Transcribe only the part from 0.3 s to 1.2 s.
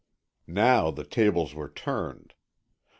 Now the